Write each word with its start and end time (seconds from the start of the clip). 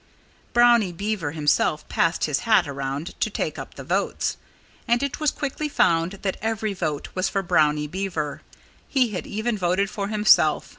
Brownie 0.51 0.93
Beaver 0.93 1.29
himself 1.33 1.87
passed 1.87 2.23
his 2.23 2.39
hat 2.39 2.67
around 2.67 3.13
to 3.19 3.29
take 3.29 3.59
up 3.59 3.75
the 3.75 3.83
votes. 3.83 4.35
And 4.87 5.03
it 5.03 5.19
was 5.19 5.29
quickly 5.29 5.69
found 5.69 6.13
that 6.23 6.37
every 6.41 6.73
vote 6.73 7.09
was 7.13 7.29
for 7.29 7.43
Brownie 7.43 7.85
Beaver. 7.85 8.41
He 8.87 9.09
had 9.11 9.27
even 9.27 9.59
voted 9.59 9.91
for 9.91 10.07
himself. 10.07 10.69